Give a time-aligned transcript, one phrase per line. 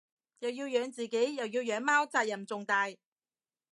[0.39, 2.89] 又要養自己又要養貓責任重大